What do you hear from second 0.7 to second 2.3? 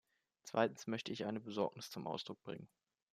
möchte ich eine Besorgnis zum